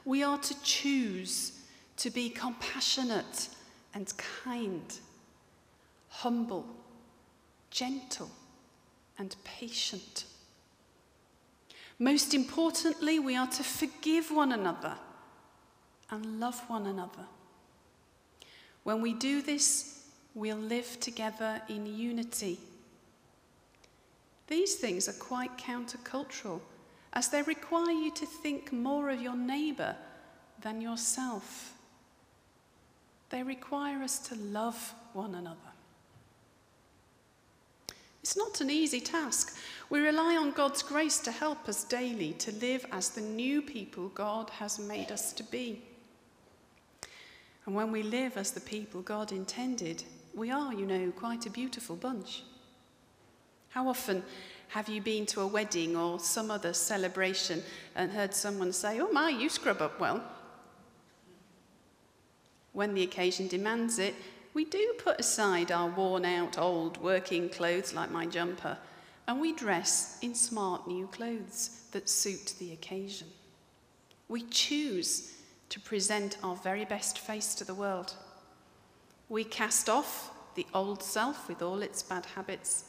We 0.05 0.21
are 0.21 0.37
to 0.37 0.61
choose 0.61 1.53
to 1.97 2.11
be 2.11 2.29
compassionate 2.29 3.49
and 3.95 4.13
kind, 4.43 4.93
humble 6.09 6.67
gentle, 7.71 8.29
and 9.17 9.35
patient. 9.43 10.25
Most 12.01 12.33
importantly, 12.33 13.19
we 13.19 13.35
are 13.35 13.45
to 13.45 13.63
forgive 13.63 14.31
one 14.31 14.53
another 14.53 14.95
and 16.09 16.39
love 16.39 16.59
one 16.67 16.87
another. 16.87 17.27
When 18.81 19.03
we 19.03 19.13
do 19.13 19.43
this, 19.43 20.07
we'll 20.33 20.57
live 20.57 20.99
together 20.99 21.61
in 21.69 21.85
unity. 21.85 22.57
These 24.47 24.77
things 24.77 25.07
are 25.07 25.13
quite 25.13 25.59
countercultural, 25.59 26.61
as 27.13 27.27
they 27.27 27.43
require 27.43 27.91
you 27.91 28.11
to 28.15 28.25
think 28.25 28.73
more 28.73 29.11
of 29.11 29.21
your 29.21 29.37
neighbour 29.37 29.95
than 30.59 30.81
yourself. 30.81 31.75
They 33.29 33.43
require 33.43 34.01
us 34.01 34.17
to 34.29 34.35
love 34.35 34.95
one 35.13 35.35
another. 35.35 35.70
It's 38.21 38.37
not 38.37 38.61
an 38.61 38.69
easy 38.69 39.01
task. 39.01 39.57
We 39.89 39.99
rely 39.99 40.37
on 40.37 40.51
God's 40.51 40.83
grace 40.83 41.17
to 41.19 41.31
help 41.31 41.67
us 41.67 41.83
daily 41.83 42.33
to 42.33 42.51
live 42.53 42.85
as 42.91 43.09
the 43.09 43.21
new 43.21 43.61
people 43.61 44.09
God 44.09 44.49
has 44.51 44.79
made 44.79 45.11
us 45.11 45.33
to 45.33 45.43
be. 45.43 45.81
And 47.65 47.75
when 47.75 47.91
we 47.91 48.03
live 48.03 48.37
as 48.37 48.51
the 48.51 48.61
people 48.61 49.01
God 49.01 49.31
intended, 49.31 50.03
we 50.33 50.51
are, 50.51 50.73
you 50.73 50.85
know, 50.85 51.11
quite 51.11 51.45
a 51.45 51.49
beautiful 51.49 51.95
bunch. 51.95 52.43
How 53.69 53.87
often 53.87 54.23
have 54.69 54.87
you 54.87 55.01
been 55.01 55.25
to 55.27 55.41
a 55.41 55.47
wedding 55.47 55.95
or 55.95 56.19
some 56.19 56.51
other 56.51 56.73
celebration 56.73 57.63
and 57.95 58.11
heard 58.11 58.33
someone 58.33 58.71
say, 58.71 59.01
Oh 59.01 59.11
my, 59.11 59.29
you 59.29 59.49
scrub 59.49 59.81
up 59.81 59.99
well? 59.99 60.23
When 62.73 62.93
the 62.93 63.03
occasion 63.03 63.47
demands 63.47 63.99
it, 63.99 64.15
we 64.53 64.65
do 64.65 64.93
put 64.97 65.19
aside 65.19 65.71
our 65.71 65.89
worn 65.89 66.25
out 66.25 66.57
old 66.57 66.97
working 66.97 67.49
clothes 67.49 67.93
like 67.93 68.11
my 68.11 68.25
jumper 68.25 68.77
and 69.27 69.39
we 69.39 69.53
dress 69.53 70.17
in 70.21 70.35
smart 70.35 70.87
new 70.87 71.07
clothes 71.07 71.85
that 71.91 72.09
suit 72.09 72.53
the 72.59 72.73
occasion. 72.73 73.27
We 74.27 74.43
choose 74.43 75.33
to 75.69 75.79
present 75.79 76.37
our 76.43 76.55
very 76.55 76.85
best 76.85 77.19
face 77.19 77.55
to 77.55 77.63
the 77.63 77.73
world. 77.73 78.13
We 79.29 79.43
cast 79.43 79.89
off 79.89 80.31
the 80.55 80.65
old 80.73 81.01
self 81.01 81.47
with 81.47 81.61
all 81.61 81.81
its 81.81 82.03
bad 82.03 82.25
habits. 82.25 82.85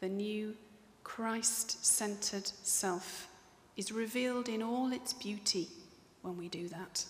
The 0.00 0.08
new 0.08 0.54
Christ 1.02 1.84
centered 1.84 2.46
self 2.46 3.26
is 3.76 3.90
revealed 3.90 4.48
in 4.48 4.62
all 4.62 4.92
its 4.92 5.12
beauty 5.12 5.68
when 6.22 6.36
we 6.36 6.48
do 6.48 6.68
that. 6.68 7.04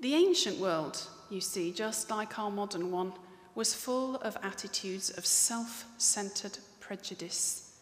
The 0.00 0.14
ancient 0.14 0.58
world, 0.58 1.06
you 1.32 1.40
see, 1.40 1.72
just 1.72 2.10
like 2.10 2.38
our 2.38 2.50
modern 2.50 2.90
one, 2.90 3.12
was 3.54 3.74
full 3.74 4.16
of 4.16 4.36
attitudes 4.42 5.10
of 5.10 5.26
self 5.26 5.84
centered 5.98 6.58
prejudice, 6.80 7.78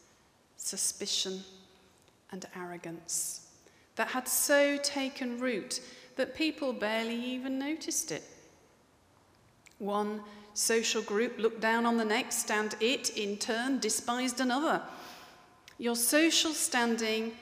suspicion, 0.57 1.41
and 2.33 2.47
arrogance 2.57 3.49
that 3.97 4.09
had 4.09 4.29
so 4.29 4.77
taken 4.79 5.39
root 5.39 5.81
that 6.17 6.35
people 6.35 6.73
barely 6.73 7.15
even 7.15 7.59
noticed 7.59 8.13
it. 8.13 8.23
One 9.79 10.21
social 10.55 11.03
group 11.03 11.39
looked 11.39 11.61
down 11.61 11.87
on 11.87 11.97
the 11.97 12.05
next, 12.05 12.51
and 12.51 12.75
it, 12.81 13.17
in 13.17 13.37
turn, 13.37 13.79
despised 13.79 14.41
another. 14.41 14.83
Your 15.79 15.97
social 15.97 16.53
standing 16.53 17.33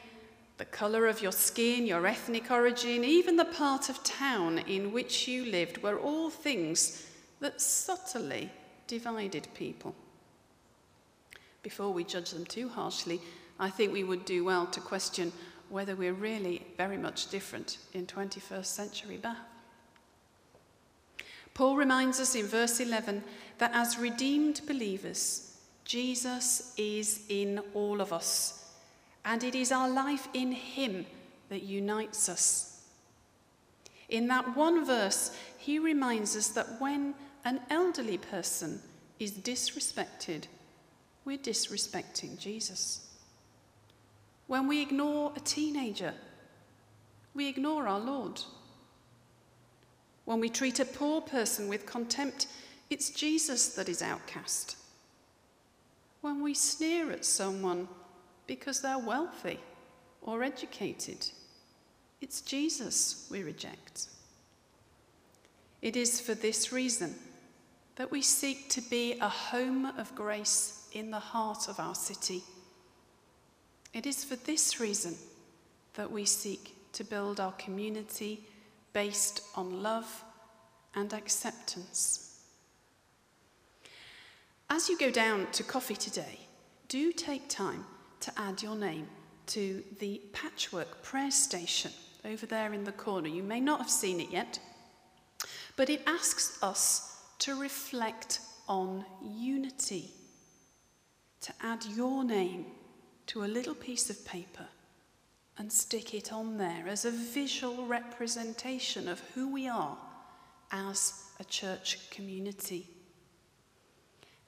the 0.59 0.64
colour 0.64 1.07
of 1.07 1.23
your 1.23 1.33
skin, 1.33 1.87
your 1.87 2.07
ethnic 2.07 2.51
origin, 2.51 3.05
even 3.05 3.37
the 3.37 3.44
part 3.44 3.88
of 3.88 4.03
town 4.03 4.59
in 4.59 4.92
which 4.92 5.29
you 5.29 5.44
lived 5.44 5.83
were 5.83 5.99
all 5.99 6.31
things 6.31 7.07
that 7.40 7.61
subtly 7.61 8.51
divided 8.88 9.47
people. 9.55 9.94
Before 11.62 11.92
we 11.92 12.03
judge 12.03 12.31
them 12.31 12.44
too 12.44 12.68
harshly, 12.68 13.21
I 13.61 13.71
think 13.71 13.92
we 13.92 14.05
would 14.05 14.25
do 14.25 14.44
well 14.44 14.66
to 14.66 14.81
question 14.81 15.33
whether 15.68 15.94
we're 15.94 16.12
really 16.12 16.66
very 16.77 16.97
much 16.97 17.31
different 17.31 17.79
in 17.92 18.07
21st 18.07 18.64
century 18.64 19.16
Bath. 19.16 19.37
Paul 21.55 21.77
reminds 21.77 22.21
us 22.21 22.35
in 22.35 22.47
verse 22.47 22.81
11 22.81 23.23
that 23.59 23.73
as 23.75 23.99
redeemed 23.99 24.62
believers, 24.66 25.57
Jesus 25.85 26.73
is 26.77 27.25
in 27.29 27.61
all 27.75 28.01
of 28.01 28.12
us, 28.12 28.58
and 29.24 29.44
it 29.44 29.54
is 29.54 29.72
our 29.72 29.88
life 29.88 30.28
in 30.35 30.52
Him 30.52 31.07
that 31.48 31.62
unites 31.62 32.28
us. 32.28 32.83
In 34.09 34.28
that 34.28 34.57
one 34.57 34.85
verse, 34.85 35.37
he 35.59 35.78
reminds 35.78 36.35
us 36.37 36.48
that 36.48 36.81
when 36.81 37.14
an 37.44 37.61
elderly 37.70 38.18
person 38.18 38.81
is 39.18 39.33
disrespected, 39.33 40.44
we're 41.24 41.38
disrespecting 41.38 42.38
Jesus. 42.38 43.07
When 44.46 44.66
we 44.66 44.81
ignore 44.81 45.33
a 45.37 45.40
teenager, 45.40 46.14
we 47.35 47.48
ignore 47.48 47.87
our 47.87 48.00
Lord. 48.00 48.40
When 50.24 50.40
we 50.40 50.48
treat 50.48 50.81
a 50.81 50.87
poor 50.87 51.20
person 51.20 51.68
with 51.68 51.85
contempt, 51.85 52.46
it's 52.88 53.11
Jesus 53.11 53.74
that 53.74 53.90
is 53.90 54.00
outcast. 54.00 54.76
When 56.22 56.42
we 56.42 56.54
sneer 56.54 57.12
at 57.12 57.24
someone 57.24 57.88
because 58.48 58.80
they're 58.80 58.98
wealthy 58.98 59.61
or 60.22 60.42
educated, 60.42 61.30
it's 62.20 62.40
Jesus 62.40 63.28
we 63.30 63.44
reject. 63.44 64.08
It 65.80 65.94
is 65.94 66.20
for 66.20 66.34
this 66.34 66.72
reason 66.72 67.14
that 67.94 68.11
we 68.11 68.22
seek 68.22 68.68
to 68.70 68.80
be 68.80 69.12
a 69.20 69.28
home 69.28 69.84
of 69.84 70.12
grace 70.16 70.88
in 70.92 71.12
the 71.12 71.20
heart 71.20 71.68
of 71.68 71.78
our 71.78 71.94
city. 71.94 72.42
It 73.92 74.06
is 74.06 74.24
for 74.24 74.34
this 74.34 74.80
reason 74.80 75.14
that 75.94 76.11
we 76.11 76.24
seek 76.24 76.74
to 76.94 77.04
build 77.04 77.38
our 77.38 77.52
community 77.52 78.40
based 78.92 79.42
on 79.54 79.82
love 79.82 80.24
and 80.94 81.12
acceptance. 81.12 82.40
As 84.70 84.88
you 84.88 84.98
go 84.98 85.11
down 85.11 85.46
to 85.52 85.62
coffee 85.62 85.96
today, 85.96 86.40
do 86.88 87.12
take 87.12 87.48
time 87.48 87.84
to 88.20 88.33
add 88.37 88.62
your 88.62 88.76
name 88.76 89.09
to 89.46 89.83
the 89.98 90.20
patchwork 90.33 91.02
prayer 91.02 91.31
station 91.31 91.90
over 92.24 92.46
there 92.46 92.72
in 92.72 92.85
the 92.85 92.92
corner. 92.92 93.28
You 93.28 93.42
may 93.42 93.61
not 93.61 93.81
have 93.81 93.90
seen 93.90 94.20
it 94.20 94.31
yet, 94.31 94.59
but 95.76 95.88
it 95.88 96.02
asks 96.07 96.62
us 96.62 97.22
to 97.40 97.59
reflect 97.59 98.40
on 98.68 99.04
unity, 99.22 100.11
to 101.40 101.52
add 101.62 101.85
your 101.87 102.24
name 102.24 102.66
to 103.28 103.44
a 103.44 103.46
little 103.46 103.74
piece 103.74 104.11
of 104.11 104.24
paper 104.26 104.66
and 105.57 105.72
stick 105.72 106.14
it 106.14 106.33
on 106.33 106.57
there 106.57 106.87
as 106.87 107.04
a 107.04 107.11
visual 107.11 107.87
representation 107.87 109.09
of 109.09 109.20
who 109.35 109.52
we 109.52 109.68
are 109.68 109.96
as 110.70 111.24
a 111.40 111.44
church 111.44 112.11
community. 112.11 112.87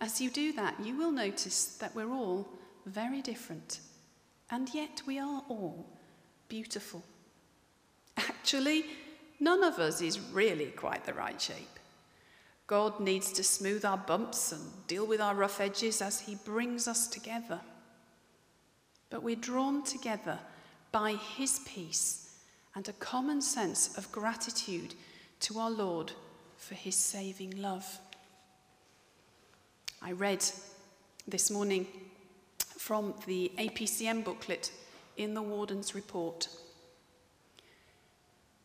As 0.00 0.20
you 0.20 0.30
do 0.30 0.52
that, 0.52 0.74
you 0.83 0.96
will 0.96 1.11
notice 1.11 1.76
that 1.78 1.94
we're 1.94 2.12
all 2.12 2.48
very 2.86 3.22
different, 3.22 3.80
and 4.50 4.72
yet 4.74 5.02
we 5.06 5.18
are 5.18 5.42
all 5.48 5.86
beautiful. 6.48 7.02
Actually, 8.16 8.84
none 9.38 9.62
of 9.62 9.78
us 9.78 10.00
is 10.00 10.20
really 10.32 10.66
quite 10.66 11.04
the 11.04 11.14
right 11.14 11.40
shape. 11.40 11.78
God 12.66 13.00
needs 13.00 13.32
to 13.32 13.42
smooth 13.42 13.84
our 13.84 13.98
bumps 13.98 14.52
and 14.52 14.62
deal 14.86 15.06
with 15.06 15.20
our 15.20 15.34
rough 15.34 15.60
edges 15.60 16.00
as 16.00 16.20
He 16.20 16.36
brings 16.36 16.86
us 16.86 17.06
together 17.06 17.60
but 19.10 19.24
we're 19.24 19.36
drawn 19.36 19.82
together 19.82 20.38
by 20.92 21.16
his 21.36 21.60
peace 21.66 22.38
and 22.74 22.88
a 22.88 22.94
common 22.94 23.42
sense 23.42 23.98
of 23.98 24.10
gratitude 24.12 24.94
to 25.40 25.58
our 25.58 25.70
Lord 25.70 26.12
for 26.56 26.74
his 26.74 26.94
saving 26.94 27.60
love. 27.60 27.98
I 30.00 30.12
read 30.12 30.44
this 31.26 31.50
morning 31.50 31.86
from 32.80 33.14
the 33.26 33.52
APCM 33.58 34.24
booklet 34.24 34.72
in 35.16 35.34
the 35.34 35.42
Warden's 35.42 35.94
report. 35.94 36.48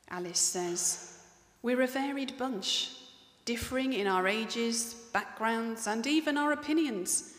Alice 0.10 0.40
says, 0.40 1.20
We're 1.62 1.82
a 1.82 1.88
varied 1.88 2.38
bunch, 2.38 2.92
differing 3.44 3.92
in 3.94 4.08
our 4.08 4.28
ages, 4.28 4.94
backgrounds, 5.12 5.88
and 5.88 6.08
even 6.08 6.38
our 6.38 6.54
opinions 6.54 7.36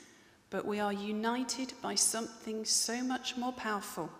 but 0.50 0.64
we 0.64 0.78
are 0.78 0.92
united 0.92 1.72
by 1.82 1.94
something 1.94 2.64
so 2.64 3.02
much 3.02 3.36
more 3.36 3.52
powerful 3.52 4.10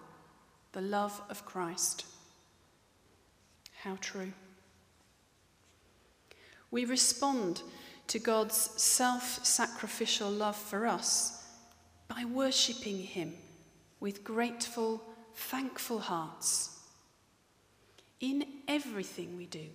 the 0.73 0.81
love 0.81 1.23
of 1.31 1.47
Christ. 1.47 2.05
How 3.83 3.97
true. 4.01 4.33
We 6.71 6.85
respond 6.85 7.63
to 8.09 8.19
God's 8.19 8.57
self 8.57 9.45
sacrificial 9.45 10.31
love 10.31 10.57
for 10.57 10.87
us 10.87 11.46
by 12.09 12.25
worshipping 12.25 12.99
Him 12.99 13.35
with 14.01 14.25
grateful, 14.25 15.03
thankful 15.35 15.99
hearts. 15.99 16.79
In 18.21 18.47
everything 18.69 19.37
we 19.37 19.47
do, 19.47 19.67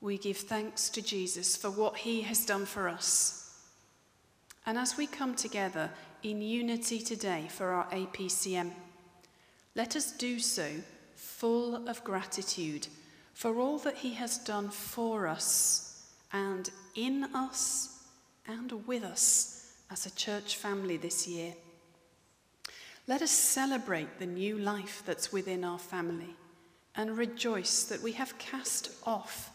we 0.00 0.18
give 0.18 0.36
thanks 0.36 0.88
to 0.90 1.02
Jesus 1.02 1.56
for 1.56 1.70
what 1.70 1.98
He 1.98 2.22
has 2.22 2.44
done 2.44 2.66
for 2.66 2.88
us 2.88 3.42
and 4.66 4.78
as 4.78 4.96
we 4.96 5.06
come 5.06 5.34
together 5.34 5.90
in 6.22 6.40
unity 6.40 7.00
today 7.00 7.46
for 7.50 7.70
our 7.72 7.86
APCM, 7.90 8.70
let 9.74 9.96
us 9.96 10.12
do 10.12 10.38
so 10.38 10.68
full 11.16 11.88
of 11.88 12.04
gratitude 12.04 12.86
for 13.34 13.58
all 13.58 13.78
that 13.78 13.96
He 13.96 14.14
has 14.14 14.38
done 14.38 14.68
for 14.68 15.26
us 15.26 16.06
and 16.32 16.70
in 16.94 17.24
us 17.34 18.04
and 18.46 18.86
with 18.86 19.02
us 19.02 19.61
as 19.92 20.06
a 20.06 20.14
church 20.16 20.56
family 20.56 20.96
this 20.96 21.28
year. 21.28 21.52
Let 23.06 23.20
us 23.20 23.30
celebrate 23.30 24.18
the 24.18 24.26
new 24.26 24.56
life 24.56 25.02
that's 25.04 25.32
within 25.32 25.64
our 25.64 25.78
family 25.78 26.34
and 26.96 27.18
rejoice 27.18 27.84
that 27.84 28.02
we 28.02 28.12
have 28.12 28.38
cast 28.38 28.90
off 29.04 29.50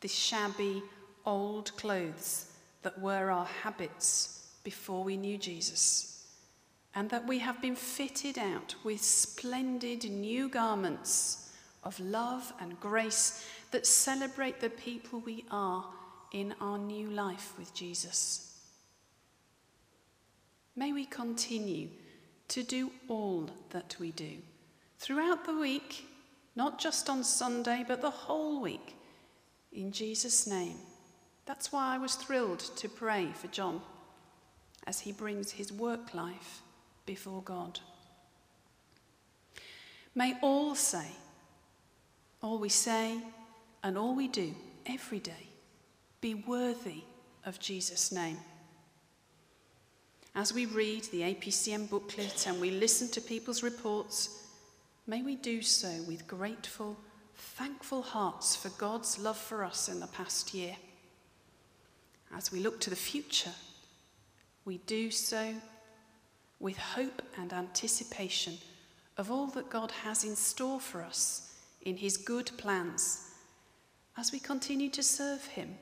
the 0.00 0.08
shabby 0.08 0.82
old 1.24 1.76
clothes 1.76 2.52
that 2.82 2.98
were 2.98 3.30
our 3.30 3.46
habits 3.62 4.48
before 4.64 5.04
we 5.04 5.16
knew 5.16 5.38
Jesus, 5.38 6.26
and 6.96 7.08
that 7.10 7.26
we 7.28 7.38
have 7.38 7.62
been 7.62 7.76
fitted 7.76 8.38
out 8.38 8.74
with 8.82 9.00
splendid 9.00 10.10
new 10.10 10.48
garments 10.48 11.52
of 11.84 11.98
love 12.00 12.52
and 12.60 12.80
grace 12.80 13.46
that 13.70 13.86
celebrate 13.86 14.60
the 14.60 14.70
people 14.70 15.20
we 15.20 15.44
are 15.52 15.84
in 16.32 16.54
our 16.60 16.78
new 16.78 17.08
life 17.10 17.52
with 17.56 17.72
Jesus. 17.72 18.55
May 20.76 20.92
we 20.92 21.06
continue 21.06 21.88
to 22.48 22.62
do 22.62 22.92
all 23.08 23.48
that 23.70 23.96
we 23.98 24.12
do 24.12 24.36
throughout 24.98 25.46
the 25.46 25.56
week, 25.56 26.06
not 26.54 26.78
just 26.78 27.08
on 27.08 27.24
Sunday, 27.24 27.84
but 27.86 28.02
the 28.02 28.10
whole 28.10 28.60
week, 28.60 28.94
in 29.72 29.90
Jesus' 29.90 30.46
name. 30.46 30.76
That's 31.46 31.72
why 31.72 31.94
I 31.94 31.98
was 31.98 32.14
thrilled 32.14 32.58
to 32.76 32.88
pray 32.88 33.28
for 33.34 33.46
John 33.48 33.80
as 34.86 35.00
he 35.00 35.12
brings 35.12 35.52
his 35.52 35.72
work 35.72 36.12
life 36.12 36.60
before 37.06 37.42
God. 37.42 37.80
May 40.14 40.34
all 40.42 40.74
say, 40.74 41.08
all 42.42 42.58
we 42.58 42.68
say 42.68 43.18
and 43.82 43.96
all 43.96 44.14
we 44.14 44.28
do 44.28 44.54
every 44.86 45.20
day 45.20 45.48
be 46.20 46.34
worthy 46.34 47.02
of 47.44 47.60
Jesus' 47.60 48.12
name. 48.12 48.38
As 50.36 50.52
we 50.52 50.66
read 50.66 51.04
the 51.04 51.22
APCM 51.22 51.88
booklet 51.88 52.46
and 52.46 52.60
we 52.60 52.70
listen 52.70 53.08
to 53.12 53.22
people's 53.22 53.62
reports, 53.62 54.44
may 55.06 55.22
we 55.22 55.34
do 55.34 55.62
so 55.62 55.88
with 56.06 56.28
grateful, 56.28 56.98
thankful 57.34 58.02
hearts 58.02 58.54
for 58.54 58.68
God's 58.68 59.18
love 59.18 59.38
for 59.38 59.64
us 59.64 59.88
in 59.88 59.98
the 59.98 60.06
past 60.08 60.52
year. 60.52 60.76
As 62.36 62.52
we 62.52 62.60
look 62.60 62.82
to 62.82 62.90
the 62.90 62.96
future, 62.96 63.54
we 64.66 64.76
do 64.76 65.10
so 65.10 65.54
with 66.60 66.76
hope 66.76 67.22
and 67.38 67.54
anticipation 67.54 68.58
of 69.16 69.30
all 69.30 69.46
that 69.46 69.70
God 69.70 69.90
has 69.90 70.22
in 70.22 70.36
store 70.36 70.80
for 70.80 71.02
us 71.02 71.54
in 71.80 71.96
His 71.96 72.18
good 72.18 72.50
plans 72.58 73.30
as 74.18 74.32
we 74.32 74.38
continue 74.38 74.90
to 74.90 75.02
serve 75.02 75.46
Him 75.46 75.78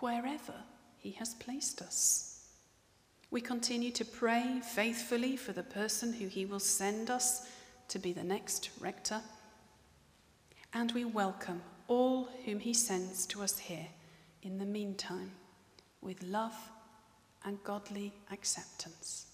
wherever 0.00 0.54
He 0.98 1.12
has 1.12 1.34
placed 1.34 1.82
us. 1.82 2.25
We 3.30 3.40
continue 3.40 3.90
to 3.92 4.04
pray 4.04 4.60
faithfully 4.62 5.36
for 5.36 5.52
the 5.52 5.62
person 5.62 6.12
who 6.12 6.26
He 6.26 6.46
will 6.46 6.60
send 6.60 7.10
us 7.10 7.46
to 7.88 7.98
be 7.98 8.12
the 8.12 8.24
next 8.24 8.70
rector. 8.80 9.20
And 10.72 10.92
we 10.92 11.04
welcome 11.04 11.62
all 11.88 12.28
whom 12.44 12.60
He 12.60 12.74
sends 12.74 13.26
to 13.26 13.42
us 13.42 13.58
here 13.58 13.88
in 14.42 14.58
the 14.58 14.64
meantime 14.64 15.32
with 16.00 16.22
love 16.22 16.56
and 17.44 17.62
godly 17.64 18.12
acceptance. 18.30 19.25